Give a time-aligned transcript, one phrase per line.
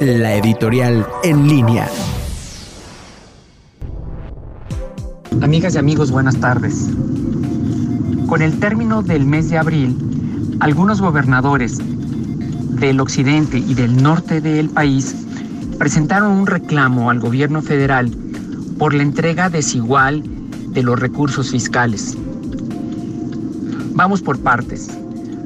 [0.00, 1.88] la editorial en línea.
[5.40, 6.88] Amigas y amigos, buenas tardes.
[8.26, 9.96] Con el término del mes de abril,
[10.60, 11.78] algunos gobernadores
[12.80, 15.14] del occidente y del norte del país
[15.78, 18.10] presentaron un reclamo al gobierno federal
[18.78, 20.22] por la entrega desigual
[20.68, 22.16] de los recursos fiscales.
[23.94, 24.88] Vamos por partes.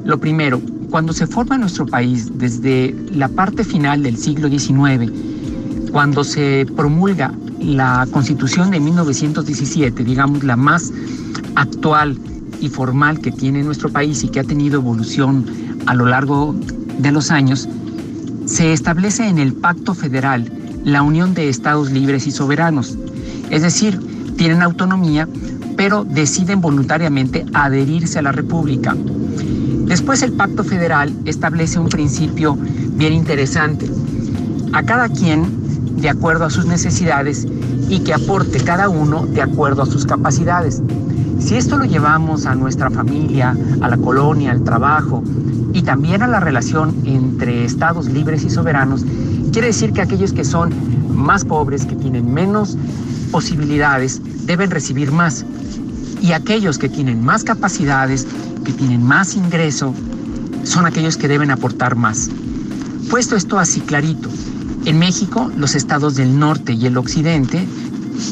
[0.05, 5.11] Lo primero, cuando se forma nuestro país desde la parte final del siglo XIX,
[5.91, 10.91] cuando se promulga la constitución de 1917, digamos la más
[11.55, 12.17] actual
[12.59, 15.45] y formal que tiene nuestro país y que ha tenido evolución
[15.85, 16.55] a lo largo
[16.99, 17.67] de los años,
[18.45, 20.51] se establece en el Pacto Federal
[20.83, 22.97] la unión de estados libres y soberanos.
[23.49, 23.99] Es decir,
[24.37, 25.27] tienen autonomía,
[25.75, 28.95] pero deciden voluntariamente adherirse a la República.
[29.87, 32.57] Después el Pacto Federal establece un principio
[32.95, 33.89] bien interesante.
[34.73, 37.47] A cada quien de acuerdo a sus necesidades
[37.89, 40.81] y que aporte cada uno de acuerdo a sus capacidades.
[41.39, 45.23] Si esto lo llevamos a nuestra familia, a la colonia, al trabajo
[45.73, 49.05] y también a la relación entre estados libres y soberanos,
[49.53, 50.73] quiere decir que aquellos que son
[51.15, 52.77] más pobres, que tienen menos
[53.31, 55.45] posibilidades, deben recibir más.
[56.21, 58.27] Y aquellos que tienen más capacidades,
[58.65, 59.93] que tienen más ingreso,
[60.63, 62.29] son aquellos que deben aportar más.
[63.09, 64.29] Puesto esto así clarito,
[64.85, 67.65] en México los estados del norte y el occidente,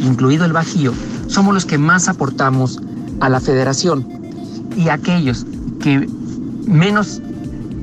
[0.02, 0.94] incluido el Bajío,
[1.28, 2.82] somos los que más aportamos
[3.20, 4.06] a la federación.
[4.76, 5.46] Y aquellos
[5.80, 6.10] que
[6.68, 7.22] menos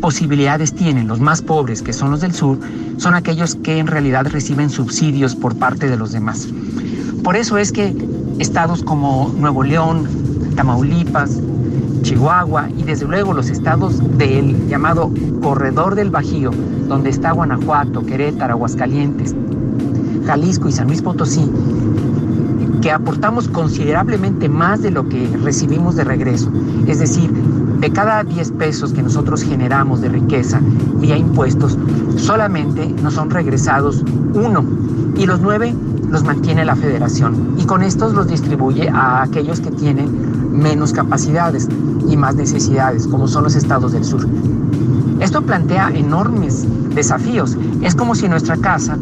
[0.01, 2.59] posibilidades tienen, los más pobres, que son los del sur,
[2.99, 6.49] son aquellos que en realidad reciben subsidios por parte de los demás.
[7.23, 7.95] Por eso es que
[8.41, 10.09] estados como Nuevo León,
[10.57, 11.39] Tamaulipas,
[12.03, 16.51] Chihuahua y desde luego los estados del llamado Corredor del Bajío,
[16.89, 19.37] donde está Guanajuato, Querétaro, Aguascalientes,
[20.27, 21.49] Jalisco y San Luis Potosí,
[22.81, 26.51] que aportamos considerablemente más de lo que recibimos de regreso.
[26.89, 30.61] Es decir, de cada 10 pesos que nosotros generamos de riqueza
[30.97, 31.79] vía impuestos,
[32.17, 34.65] solamente nos son regresados uno
[35.17, 35.73] y los nueve
[36.13, 41.67] los mantiene la federación y con estos los distribuye a aquellos que tienen menos capacidades
[42.07, 44.29] y más necesidades, como son los estados del sur.
[45.21, 47.57] Esto plantea enormes desafíos.
[47.81, 48.99] Es como si en nuestra casa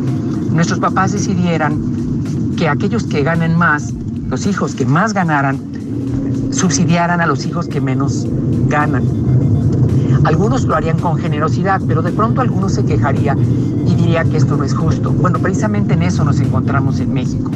[0.52, 3.92] nuestros papás decidieran que aquellos que ganen más,
[4.28, 5.58] los hijos que más ganaran,
[6.52, 8.24] subsidiaran a los hijos que menos
[8.68, 9.02] ganan.
[10.24, 13.36] Algunos lo harían con generosidad, pero de pronto algunos se quejaría
[13.86, 15.12] y diría que esto no es justo.
[15.12, 17.50] Bueno, precisamente en eso nos encontramos en México.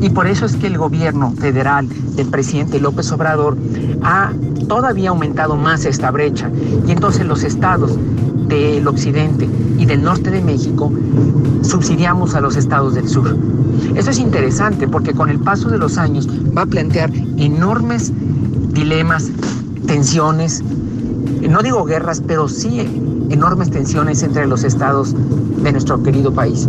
[0.00, 3.56] Y por eso es que el gobierno federal del presidente López Obrador
[4.02, 4.32] ha
[4.68, 6.50] todavía aumentado más esta brecha.
[6.86, 7.96] Y entonces los estados
[8.48, 9.48] del occidente
[9.78, 10.92] y del norte de México
[11.62, 13.36] subsidiamos a los estados del sur.
[13.94, 18.12] Esto es interesante porque con el paso de los años va a plantear enormes
[18.72, 19.30] dilemas,
[19.86, 20.62] tensiones,
[21.48, 22.80] no digo guerras, pero sí
[23.30, 26.68] enormes tensiones entre los estados de nuestro querido país.